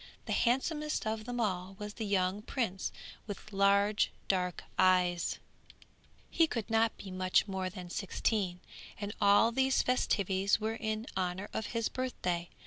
The 0.25 0.33
handsomest 0.33 1.05
of 1.05 1.25
them 1.25 1.39
all 1.39 1.75
was 1.77 1.93
the 1.93 2.07
young 2.07 2.41
prince 2.41 2.91
with 3.27 3.53
large 3.53 4.09
dark 4.27 4.63
eyes; 4.75 5.37
he 6.31 6.47
could 6.47 6.71
not 6.71 6.97
be 6.97 7.11
much 7.11 7.47
more 7.47 7.69
than 7.69 7.91
sixteen, 7.91 8.61
and 8.99 9.13
all 9.21 9.51
these 9.51 9.83
festivities 9.83 10.59
were 10.59 10.73
in 10.73 11.05
honour 11.15 11.49
of 11.53 11.67
his 11.67 11.87
birthday. 11.87 12.49